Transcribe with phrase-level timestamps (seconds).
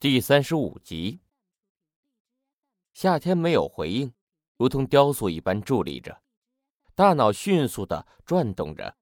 [0.00, 1.18] 第三十五集，
[2.92, 4.14] 夏天没有回应，
[4.56, 6.22] 如同雕塑一般伫立着，
[6.94, 8.96] 大脑迅速的转动着，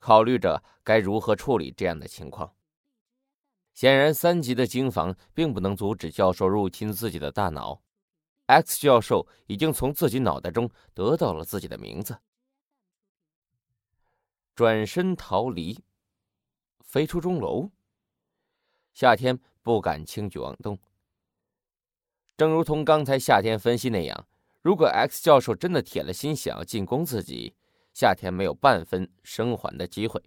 [0.00, 2.52] 考虑着该如何处理这样的情况。
[3.74, 7.80] 显然，三级的经房并不能阻止教授入侵自己的大脑。
[8.46, 12.18] X 教授已经从自己脑袋中得到了自己的名字，
[14.56, 15.78] 转身逃离，
[16.80, 17.70] 飞出钟楼。
[18.92, 19.38] 夏天。
[19.70, 20.76] 不敢轻举妄动。
[22.36, 24.26] 正如同刚才夏天分析那样，
[24.62, 27.54] 如果 X 教授真的铁了心想要进攻自己，
[27.94, 30.20] 夏天没有半分生还的机会。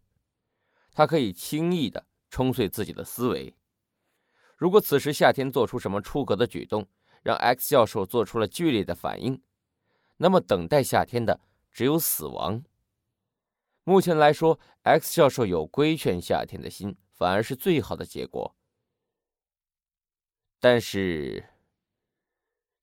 [0.93, 3.53] 他可以轻易的冲碎自己的思维。
[4.55, 6.87] 如果此时夏天做出什么出格的举动，
[7.21, 9.41] 让 X 教授做出了剧烈的反应，
[10.15, 12.63] 那么等待夏天的只有死亡。
[13.83, 18.55] 目前来说，X 教授有规劝夏天的心，反而是最好的结果。
[20.63, 21.43] 但是，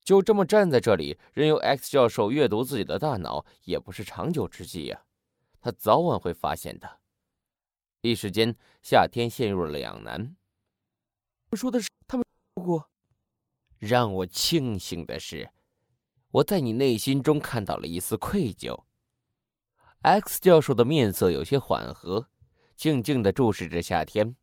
[0.05, 5.07] 就这么站在这里，任由 X 教授阅读自己的大脑，也不是长久之计呀。
[5.63, 7.01] 他早晚会发现的。
[8.03, 10.37] 一时间，夏天陷入了两难。
[11.53, 12.91] 我说的是他们过。
[13.79, 15.51] 让我庆幸的是，
[16.33, 18.85] 我在你内心中看到了一丝愧疚。
[20.03, 22.29] X 教授的面色有些缓和，
[22.77, 24.37] 静静的注视着夏天。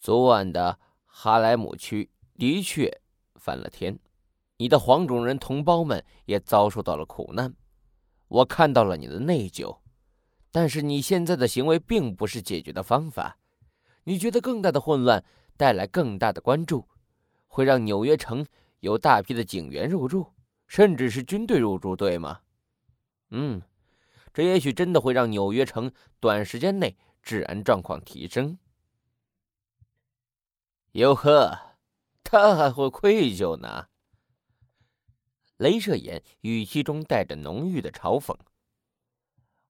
[0.00, 0.80] 昨晚的。
[1.14, 2.90] 哈莱姆区的确
[3.36, 3.98] 翻了天，
[4.56, 7.54] 你的黄种人同胞们也遭受到了苦难。
[8.28, 9.78] 我看到了你的内疚，
[10.50, 13.36] 但是你现在的行为并不是解决的方法。
[14.04, 15.22] 你觉得更大的混乱
[15.58, 16.88] 带来更大的关注，
[17.46, 18.44] 会让纽约城
[18.80, 20.32] 有大批的警员入驻，
[20.66, 22.40] 甚至是军队入驻，对吗？
[23.32, 23.60] 嗯，
[24.32, 28.58] 这也许真的会让纽约城短时间内治安状况提升。
[30.92, 31.78] 哟呵，
[32.22, 33.86] 他还会愧疚呢。
[35.56, 38.36] 镭射眼语气中带着浓郁的嘲讽。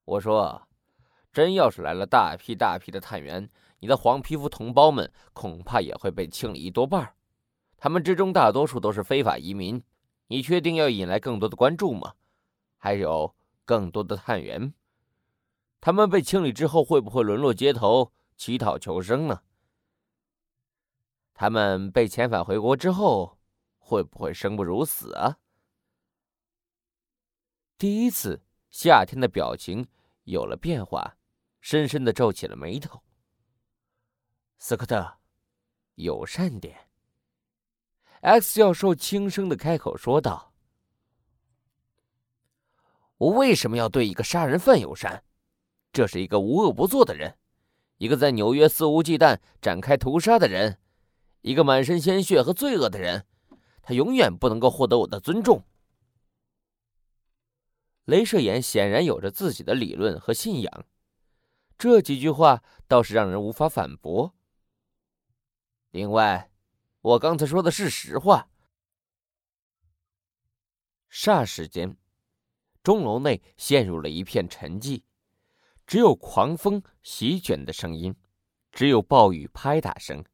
[0.04, 0.66] 我说，
[1.32, 7.14] 真要是来了大批大批的探员，你的黄皮肤同胞们恐怕也会被清理一多半。
[7.76, 9.80] 他们之中大多数都是非法移民。
[10.26, 12.14] 你确定要引来更多的关注吗？
[12.78, 14.74] 还有更多的探员，
[15.80, 19.42] 他们被清理之后会不会沦落街头乞讨求生呢？
[21.34, 23.38] 他们被遣返回国之后，
[23.78, 25.38] 会不会生不如死啊？
[27.78, 29.86] 第一次，夏天的表情
[30.24, 31.16] 有了变化，
[31.60, 33.02] 深深的皱起了眉头。
[34.58, 35.18] 斯科特，
[35.96, 36.88] 友善点。
[38.20, 40.54] X 教授轻声的开口说道
[43.18, 45.24] ：“我为什么要对一个杀人犯友善？
[45.92, 47.36] 这是一个无恶不作的人，
[47.96, 50.78] 一个在纽约肆无忌惮展开屠杀的人。”
[51.42, 53.26] 一个满身鲜血和罪恶的人，
[53.82, 55.64] 他永远不能够获得我的尊重。
[58.06, 60.86] 镭射眼显然有着自己的理论和信仰，
[61.76, 64.34] 这几句话倒是让人无法反驳。
[65.90, 66.50] 另外，
[67.00, 68.48] 我刚才说的是实话。
[71.10, 71.96] 霎时间，
[72.82, 75.02] 钟楼内陷入了一片沉寂，
[75.86, 78.16] 只有狂风席卷的声音，
[78.70, 80.24] 只有暴雨拍打声。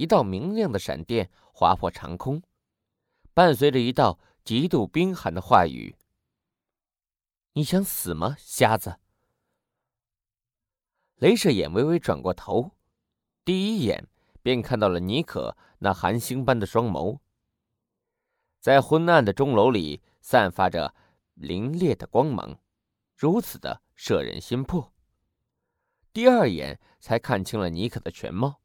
[0.00, 2.42] 一道明亮的闪电划破长空，
[3.34, 5.94] 伴随着一道极度冰寒的话语
[7.52, 8.98] ：“你想死吗，瞎子？”
[11.20, 12.70] 镭射眼微微转过头，
[13.44, 14.08] 第一眼
[14.40, 17.18] 便看到了尼可那寒星般的双眸，
[18.58, 20.94] 在昏暗的钟楼里散发着
[21.36, 22.58] 凛冽的光芒，
[23.14, 24.94] 如此的摄人心魄。
[26.14, 28.62] 第二眼才看清了尼可的全貌。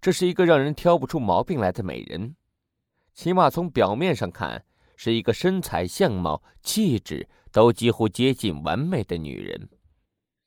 [0.00, 2.34] 这是一个让人挑不出毛病来的美人，
[3.12, 4.64] 起码从表面上看，
[4.96, 9.68] 是一个身材、相貌、气质都几乎接近完美的女人。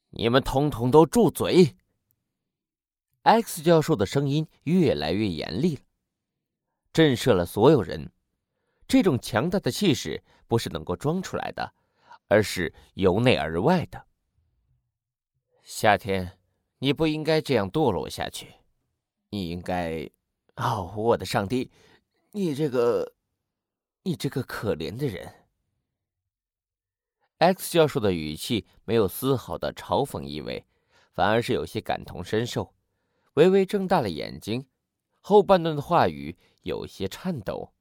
[0.10, 1.76] 你们统统都住嘴
[3.22, 5.82] ！X 教授的声音越来越严厉了，
[6.92, 8.12] 震慑了所有人。
[8.88, 11.74] 这种强大的气势不是能够装出来的，
[12.28, 14.06] 而是由内而外的。
[15.62, 16.40] 夏天，
[16.80, 18.54] 你不应该这样堕落下去。
[19.34, 20.08] 你应该，
[20.58, 21.72] 哦，我的上帝，
[22.34, 23.16] 你这个，
[24.04, 25.48] 你这个可怜的人。
[27.40, 30.68] X 教授的语气没有丝毫的嘲讽意味，
[31.14, 32.76] 反而是有些感同身受，
[33.34, 34.68] 微微睁大了眼睛，
[35.20, 37.74] 后半段的话语有些颤抖。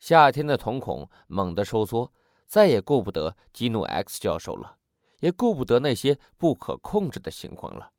[0.00, 2.12] 夏天的瞳孔猛地收缩，
[2.48, 4.78] 再也顾不得激怒 X 教授了，
[5.20, 7.92] 也顾不得那些不可控制的情况了。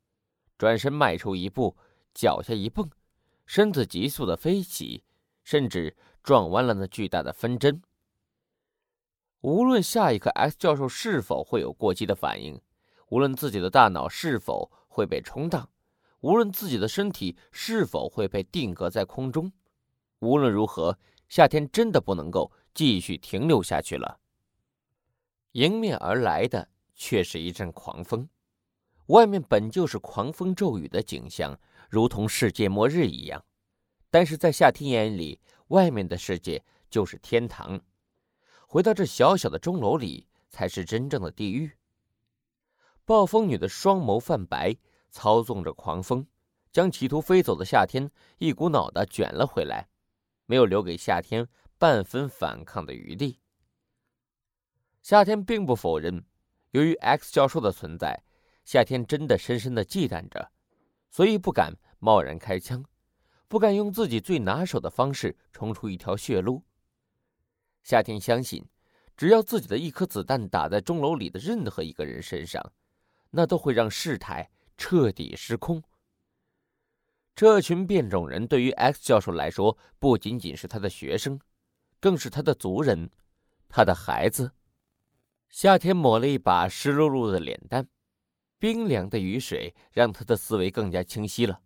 [0.56, 1.76] 转身迈出一步，
[2.14, 2.88] 脚下一蹦，
[3.46, 5.04] 身子急速的飞起，
[5.42, 7.82] 甚至撞弯了那巨大的分针。
[9.40, 12.60] 无论下一刻 X 教授是否会有过激的反应，
[13.08, 15.68] 无论自己的大脑是否会被冲荡，
[16.20, 19.52] 无论自己的身体是否会被定格在空中，
[20.20, 20.98] 无论如何，
[21.28, 24.18] 夏天真的不能够继续停留下去了。
[25.52, 28.26] 迎面而来的却是一阵狂风，
[29.06, 31.58] 外面本就是狂风骤雨的景象，
[31.90, 33.44] 如同世界末日一样，
[34.10, 37.80] 但是在夏天眼里，外面的世界就是天堂。
[38.66, 41.70] 回到这小小的钟楼里，才是真正的地狱。
[43.04, 44.74] 暴风女的双眸泛白，
[45.10, 46.26] 操纵着狂风，
[46.72, 49.88] 将企图飞走的夏天一股脑的卷了回来，
[50.46, 51.46] 没有留给夏天
[51.76, 53.38] 半分反抗的余地。
[55.02, 56.24] 夏天并不否认，
[56.70, 58.24] 由于 X 教授的存在，
[58.64, 60.50] 夏天真的深深的忌惮着，
[61.10, 62.84] 所以不敢贸然开枪，
[63.46, 66.62] 不敢用自己最拿手的方式冲出一条血路。
[67.82, 68.66] 夏天相信，
[69.16, 72.72] 只要自己的一颗子弹打在钟楼里的任何一个人身上，
[73.30, 75.82] 那都会让事态彻底失控。
[77.36, 81.38] 这群变种人对于 X 教授来说，不仅仅是他的学生，
[82.00, 83.10] 更是他的族人，
[83.68, 84.52] 他的孩子。
[85.50, 87.88] 夏天抹了一把湿漉漉的脸蛋，
[88.64, 91.60] 冰凉的雨水让他的思维更加清晰了。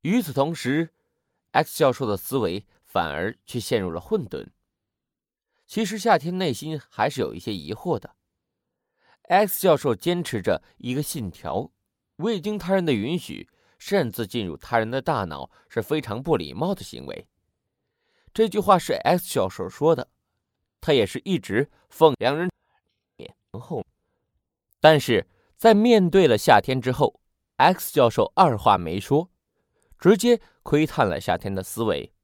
[0.00, 0.92] 与此同时
[1.52, 4.48] ，X 教授的思维反而却陷入了混沌。
[5.68, 8.16] 其实夏天内心还是有一些疑惑的。
[9.28, 11.70] X 教授坚持着一个信条：
[12.16, 13.48] 未经他人的允许
[13.78, 17.28] 擅自进入他人的大脑是非常不礼貌的行为。
[18.34, 20.10] 这句话是 X 教授说的，
[20.80, 22.50] 他也是一直奉两人
[23.60, 23.86] 后。
[24.80, 25.24] 但是
[25.58, 27.20] 在面对了夏天之后
[27.56, 29.28] ，X 教授二话没说，
[29.98, 32.14] 直接窥探了夏天的思维。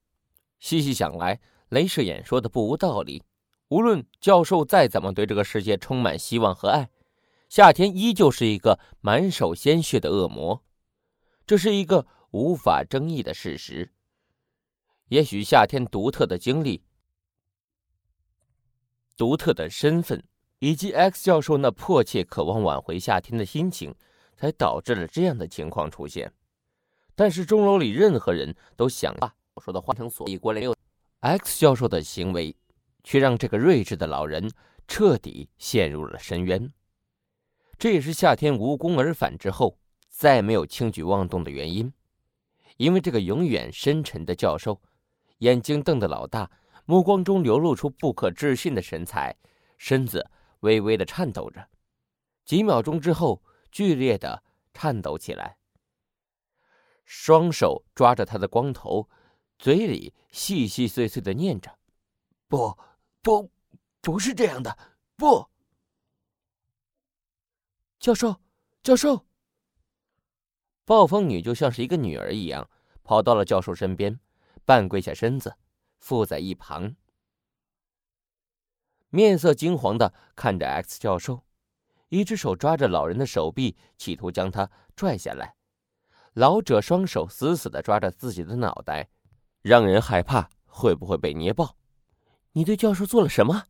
[0.60, 1.40] 细细想来，
[1.70, 3.25] 镭射眼说的不无道理。
[3.70, 6.88] 无论教授再怎么对这个世界充满希望和爱，
[7.48, 10.62] 夏天依旧是一个满手鲜血的恶魔，
[11.44, 13.92] 这是一个无法争议的事实。
[15.08, 16.84] 也许夏天独特的经历、
[19.16, 20.22] 独特的身份，
[20.64, 23.94] 以及 X 教授那迫切渴望挽回夏天的心情，
[24.34, 26.32] 才导致了这样的情况出现。
[27.14, 30.75] 但是钟楼里任何人都想把我说的换成所以过来又
[31.20, 32.56] X 教授的行为。
[33.06, 34.50] 却让这个睿智的老人
[34.88, 36.72] 彻底陷入了深渊。
[37.76, 39.76] 这也是夏天无功而返之后
[40.08, 41.93] 再没有轻举妄动的原因，
[42.78, 44.81] 因为这个永远深沉的教授，
[45.40, 46.50] 眼睛瞪得老大，
[46.87, 49.37] 目光中流露出不可置信的神采，
[49.76, 50.26] 身子
[50.64, 51.69] 微微的颤抖着，
[52.44, 55.58] 几秒钟之后剧烈的颤抖起来，
[57.05, 59.08] 双手抓着他的光头，
[59.58, 61.78] 嘴里细细碎碎的念着
[62.49, 62.76] ：“不。”
[63.25, 63.50] 不，
[64.02, 64.76] 不是这样的。
[65.16, 65.49] 不，
[67.99, 68.37] 教授，
[68.82, 69.25] 教授。
[70.84, 72.69] 暴风女就像是一个女儿一样，
[73.02, 74.20] 跑到了教授身边，
[74.67, 75.56] 半跪下身子，
[76.00, 76.94] 附在一旁，
[79.14, 81.44] 面色惊惶的看着 X 教授，
[82.08, 85.55] 一只手抓着老人的手臂，企图将他拽下来。
[86.32, 89.08] 老者双手死死的抓着自己的脑袋，
[89.62, 91.77] 让人害怕会不会被捏爆。
[92.55, 93.67] 你对教授做了什么？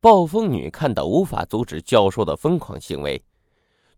[0.00, 3.22] 暴风女看到无法阻止教授的疯狂行为，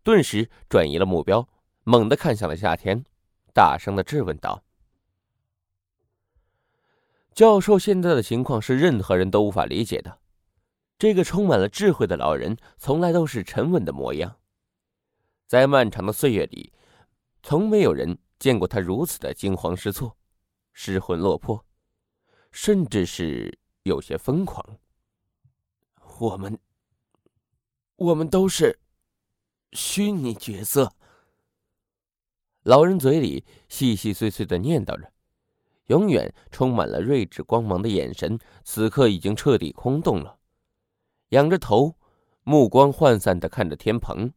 [0.02, 1.48] 顿时转移了目标，
[1.84, 3.04] 猛地看向了夏天，
[3.54, 4.64] 大声的质问道
[7.32, 10.18] ：“教授现在的情况是任何人都无法理解的。
[10.98, 14.36] 这个充满了智慧的老人，从来都是沉稳的模样，
[15.46, 16.72] 在漫长的岁月里，
[17.42, 20.16] 从没有人见过他如此的惊慌失措、
[20.72, 21.62] 失魂落魄。”
[22.52, 24.78] 甚至是有些疯狂。
[26.18, 26.58] 我们，
[27.96, 28.78] 我们都是
[29.72, 30.94] 虚拟角色。
[32.62, 35.12] 老人嘴里细细碎碎的念叨着，
[35.88, 40.35] 永远充满了睿智光芒的眼神，此刻已经彻底空洞了。
[41.30, 41.96] 仰着头，
[42.44, 44.32] 目光涣散的看着天棚。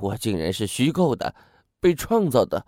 [0.00, 1.34] 我竟然是虚构的，
[1.78, 2.66] 被创造的。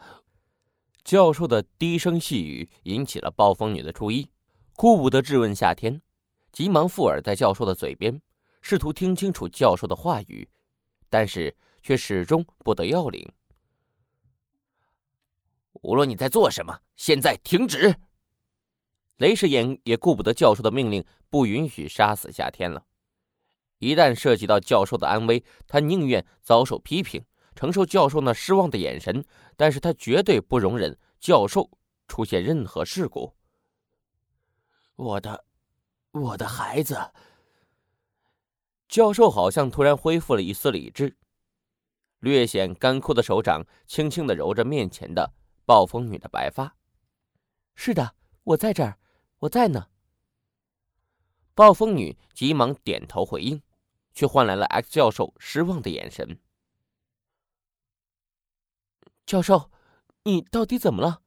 [1.02, 4.30] 教授的低声细语引起了暴风女的注意，
[4.74, 6.02] 顾不得质问夏天，
[6.52, 8.20] 急忙附耳在教授的嘴边，
[8.60, 10.48] 试图听清楚教授的话语，
[11.08, 13.30] 但是却始终不得要领。
[15.82, 17.94] 无论你在做什么，现在停止！
[19.18, 22.84] 雷射眼也顾不得教授的命令，不允许杀死夏天了。
[23.78, 29.24] 一旦涉及到教授的安危，他宁愿遭受批评，承受教授那失望的眼神，
[29.56, 31.70] 但是他绝对不容忍教授
[32.08, 33.34] 出现任何事故。
[34.96, 35.44] 我的，
[36.12, 36.96] 我的孩子。
[38.88, 41.16] 教授好像突然恢复了一丝理智，
[42.20, 45.32] 略显干枯的手掌轻轻的揉着面前的
[45.66, 46.76] 暴风女的白发。
[47.74, 48.96] 是的，我在这儿，
[49.44, 49.88] 我在呢。
[51.54, 53.62] 暴风女急忙点头回应，
[54.12, 56.38] 却换来了 X 教授失望的眼神。
[59.26, 59.70] 教授，
[60.24, 61.22] 你到底怎么了？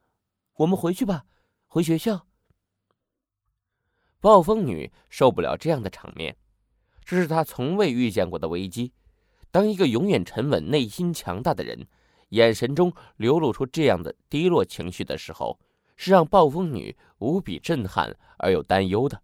[0.55, 1.25] 我们回去吧，
[1.67, 2.27] 回学校。
[4.19, 6.35] 暴风女受不了这样的场面。
[7.05, 8.93] 这是她从未遇见过的危机。
[9.51, 11.87] 当一个永远沉稳、内心强大的人，
[12.29, 15.59] 眼神中流露出这样的低落情绪的时候，
[15.97, 19.21] 是让暴风女无比震撼而又担忧的。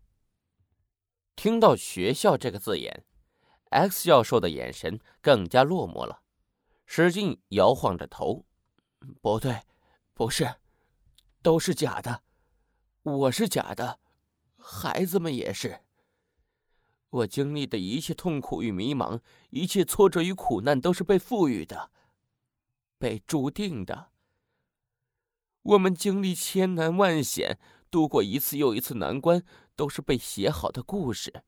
[1.36, 3.06] 听到“学校”这个字眼
[3.70, 6.22] ，X 教授的眼神更加落寞了，
[6.86, 8.46] 使劲摇晃着头
[9.22, 9.62] ：“不对，
[10.14, 10.56] 不是，
[11.42, 12.22] 都是假的，
[13.04, 14.00] 我是假的，
[14.58, 15.82] 孩子们也是。”
[17.10, 19.20] 我经历的一切痛苦与迷茫，
[19.52, 21.92] 一切挫折与苦难，都是被赋予的，
[22.98, 24.13] 被注定的。
[25.64, 27.58] 我们经历千难万险，
[27.90, 29.44] 度过一次又一次难关，
[29.76, 31.44] 都是被写好的故事。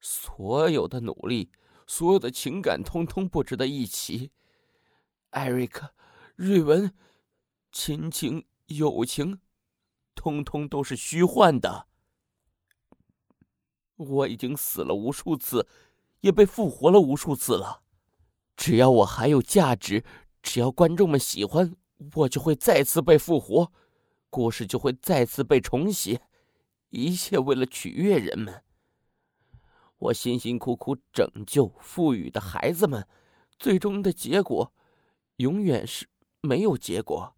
[0.00, 1.50] 所有的努力，
[1.86, 4.32] 所有的情感，通通不值得一提。
[5.30, 5.94] 艾瑞克、
[6.36, 6.94] 瑞文，
[7.70, 9.40] 亲情、友情，
[10.14, 11.86] 通通都是虚幻的。
[13.96, 15.66] 我已经死了无数次，
[16.20, 17.82] 也被复活了无数次了。
[18.56, 20.04] 只要我还有价值，
[20.42, 21.76] 只要观众们喜欢，
[22.14, 23.72] 我就会再次被复活，
[24.30, 26.22] 故事就会再次被重写，
[26.90, 28.62] 一切为了取悦人们。
[29.98, 33.06] 我辛辛苦苦拯救、赋予的孩子们，
[33.58, 34.72] 最终的结果，
[35.36, 36.08] 永远是
[36.40, 37.36] 没有结果。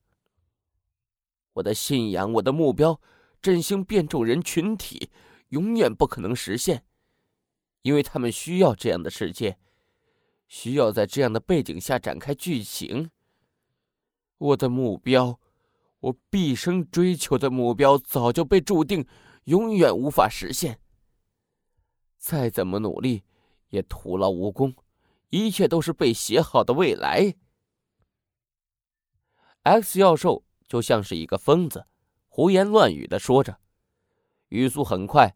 [1.55, 3.01] 我的信仰，我的目标，
[3.43, 5.11] 振兴变种人群体。
[5.51, 6.85] 永远不可能实现，
[7.83, 9.57] 因为他们需要这样的世界，
[10.49, 13.11] 需要在这样的背景下展开剧情。
[14.45, 15.41] 我的目标，
[16.01, 19.07] 我毕生追求的目标，早就被注定
[19.45, 20.79] 永远无法实现。
[22.19, 23.23] 再怎么努力，
[23.71, 24.75] 也徒劳无功，
[25.31, 27.35] 一切都是被写好的未来。
[29.63, 31.87] X 教授就像是一个疯子，
[32.29, 33.59] 胡言乱语的说着，
[34.49, 35.35] 语速很快。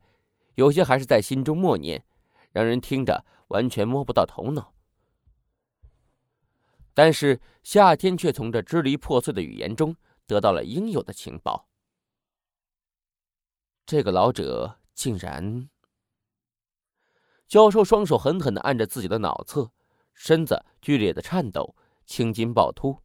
[0.57, 2.05] 有些还是在心中默念，
[2.53, 4.75] 让人听着完全摸不到头脑。
[6.99, 9.95] 但是夏天却从这支离破碎的语言中
[10.27, 11.69] 得到了应有的情报。
[13.87, 15.71] 这个老者竟然……
[17.47, 19.71] 教授双手狠狠的按着自己的脑侧，
[20.13, 22.99] 身子剧烈的颤抖，青筋暴突，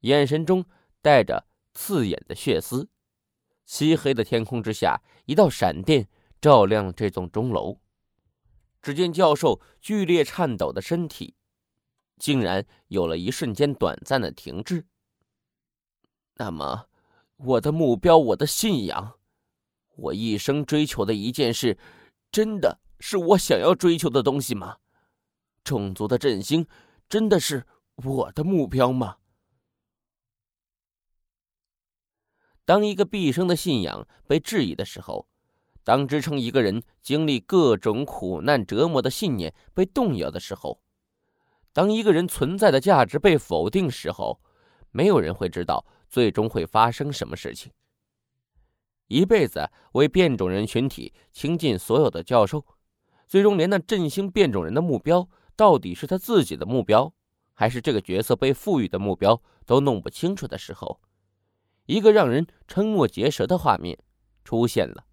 [0.00, 0.64] 眼神中
[1.00, 2.88] 带着刺眼的血丝。
[3.66, 6.08] 漆黑的天空之下，一道闪电。
[6.40, 7.78] 照亮了这栋钟楼。
[8.82, 11.36] 只见教授剧烈颤抖的身体，
[12.20, 14.86] 竟然有了一瞬间短暂的停滞。
[16.34, 16.86] 那么，
[17.36, 19.18] 我的目标，我的信仰，
[19.96, 21.76] 我一生追求的一件事，
[22.30, 24.76] 真的是我想要追求的东西吗？
[25.64, 26.64] 种族的振兴，
[27.08, 29.16] 真的是我的目标吗？
[32.64, 35.26] 当一个毕生的信仰被质疑的时候。
[35.82, 40.82] 当支撑一个人经历各种苦难折磨的信念被动摇的时候，
[41.72, 44.40] 当一个人存在的价值被否定时候，
[44.90, 47.72] 没有人会知道最终会发生什么事情。
[49.06, 52.64] 一辈子为变种人群体倾尽所有的教授，
[53.26, 57.12] 最终连那振兴变种人的目标到底是他自己的目标，
[57.54, 61.00] 还是这个角色被赋予的目标都弄不清楚的时候，
[61.86, 63.98] 一个让人瞠目结舌的画面
[64.44, 65.06] 出现了。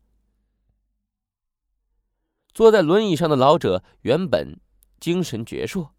[2.54, 4.60] 坐在轮椅上的老者原本
[5.00, 5.90] 精神矍铄，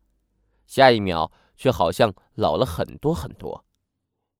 [0.69, 3.65] 下一秒却好像老了很多很多，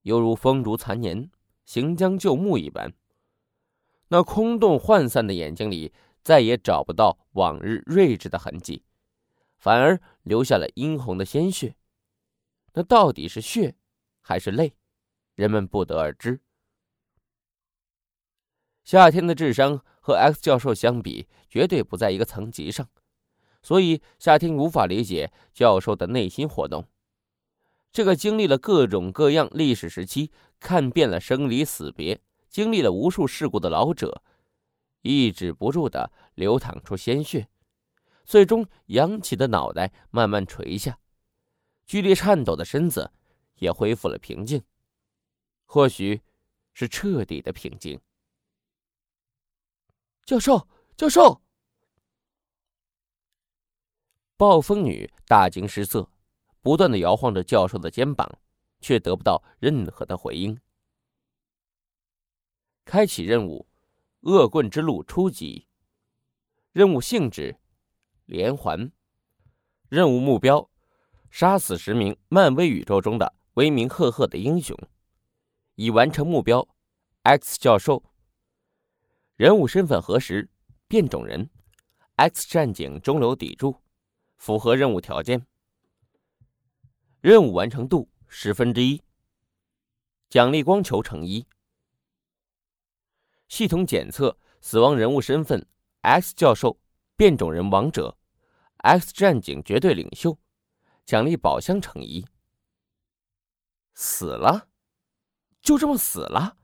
[0.03, 1.31] 犹如风烛残年、
[1.65, 2.93] 行将就木一般。
[4.09, 5.91] 那空洞涣散的眼睛里
[6.23, 8.83] 再也找不到往日睿智的痕迹，
[9.57, 11.75] 反而留下了殷红的鲜血。
[12.73, 13.75] 那到底是血
[14.21, 14.75] 还是泪？
[15.33, 16.39] 人们不得而知。
[18.83, 22.87] 夏天的智商和 X 教授相比，绝对不在一个层级上，
[23.61, 26.85] 所以夏天无法理解教授的内心活动。
[27.91, 34.21] 这个经历了各种各样历史时期、看遍了生离死别、经历了无数事故的老者，
[35.01, 37.47] 抑制不住的流淌出鲜血，
[38.25, 40.99] 最终扬起的脑袋慢慢垂下，
[41.85, 43.11] 剧烈颤抖的身子
[43.55, 44.61] 也恢复了平静，
[45.65, 46.21] 或许
[46.73, 47.99] 是彻底的平静。
[50.25, 51.41] 教授，教授！
[54.39, 56.09] 暴风女大惊失色，
[56.61, 58.39] 不断的摇晃着教授的肩膀，
[58.79, 60.57] 却得不到任何的回应。
[62.85, 63.67] 开启任务：
[64.21, 65.67] 恶棍之路初级。
[66.71, 67.59] 任务性质：
[68.27, 68.89] 连环。
[69.89, 70.69] 任务目标：
[71.29, 74.73] 杀死十名漫威宇宙中的威名赫赫的英雄。
[75.75, 76.65] 已完成目标
[77.23, 78.01] ：X 教授。
[79.35, 80.49] 人物身份核实：
[80.87, 81.49] 变种人
[82.15, 83.75] ，X 战警中流砥柱。
[84.39, 85.45] 符合任务条件，
[87.19, 89.03] 任务完成度十分之一。
[90.29, 91.45] 奖励光球乘一。
[93.49, 95.67] 系统检测死亡人物身份
[96.01, 96.79] ：X 教授，
[97.17, 98.17] 变种人王者
[98.77, 100.39] ，X 战警绝对领袖。
[101.05, 102.25] 奖励宝箱乘一。
[103.95, 104.69] 死了，
[105.61, 106.57] 就这么死了。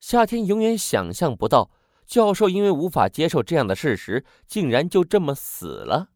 [0.00, 1.70] 夏天永远想象不到，
[2.06, 6.11] 教授因为无法接受这样的事实，竟然就这么死了。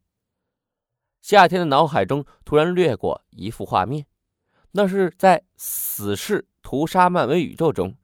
[1.26, 4.06] 夏天的脑海中突然掠过一幅画面，
[4.71, 7.97] 那是在死侍屠杀漫威宇宙中，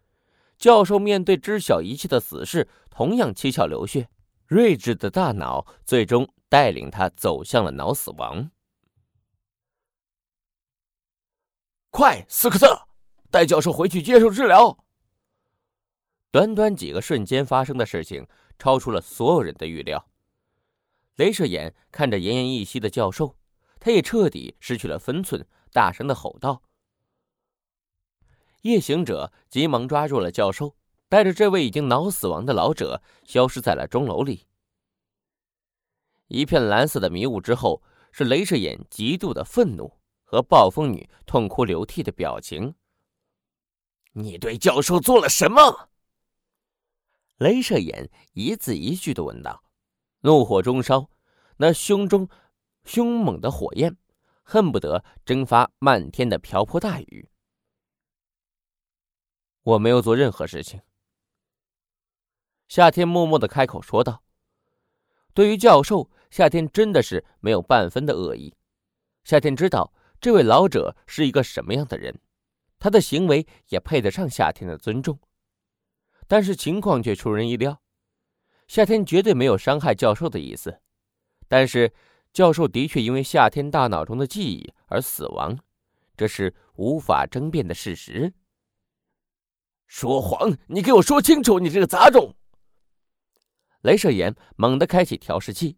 [0.59, 4.09] 教授面对知晓一切的死侍，同样七窍流血，
[4.49, 8.51] 睿智的大脑最终带领他走向了脑死亡。
[11.91, 12.89] 快，斯科特，
[13.31, 14.77] 带教授回去接受治疗。
[16.33, 18.27] 短短几个瞬间发生的事情，
[18.59, 20.09] 超出了所有人的预料。
[21.23, 23.37] 镭射眼看着奄奄一息的教授，
[23.79, 26.65] 他也彻底失去了分寸，大声的吼道
[28.63, 30.75] ：“夜行者！”急忙抓住了教授，
[31.09, 34.49] 带着这位已经脑死亡的老者消失在了钟楼里。
[36.27, 42.75] 一片蓝色的迷雾之后，是镭射眼极度的愤怒和暴风女痛哭流涕的表情。
[44.15, 45.91] 你对教授做了什么？
[47.39, 49.63] 镭射眼一字一句的问道。
[50.25, 51.11] 怒火中烧，
[51.63, 52.29] 那胸中
[52.83, 53.97] 凶猛的火焰，
[54.43, 57.29] 恨不得蒸发漫天的瓢泼大雨。
[59.63, 60.81] 我没有做任何事情。
[62.67, 64.25] 夏天默默的开口说道
[65.35, 68.53] ：“对于教授，夏天真的是没有半分的恶意。
[69.23, 72.21] 夏天知道这位老者是一个什么样的人，
[72.81, 75.17] 他的行为也配得上夏天的尊重。
[76.27, 77.81] 但是情况却出人意料。”
[78.67, 80.81] 夏天绝对没有伤害教授的意思，
[81.53, 81.93] 但是
[82.33, 85.59] 教授的确因为夏天大脑中的记忆而死亡，
[86.17, 88.33] 这是无法争辩的事实。
[89.87, 90.57] 说谎！
[90.69, 91.59] 你给我说清楚！
[91.59, 92.35] 你这个杂种！
[93.83, 95.77] 镭射眼猛地开启调试器，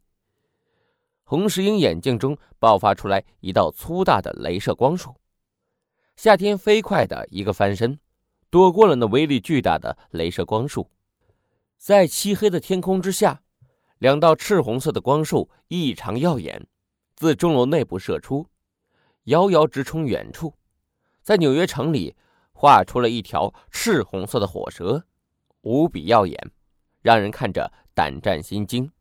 [1.25, 5.17] 红石英眼镜中爆发出来一道粗大的镭射光束。
[6.15, 7.99] 夏天飞快的一个翻身，
[8.49, 10.89] 躲过了那威力巨大的镭射光束。
[11.77, 13.43] 在漆黑的天空之下，
[14.05, 16.67] 两道赤红色的光束异常耀眼，
[17.17, 18.47] 自钟楼内部射出，
[19.23, 20.53] 遥遥直冲远处，
[21.23, 22.15] 在纽约城里
[22.53, 25.07] 画出了一条赤红色的火蛇，
[25.63, 26.39] 无比耀眼，
[27.01, 28.93] 让人看着胆战心惊。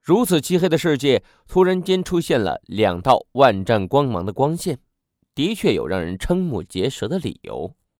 [0.00, 4.80] 如此漆黑的世界，突然间出现了两道万丈光芒的光线，
[5.32, 7.76] 的确有让人瞠目结舌的理由。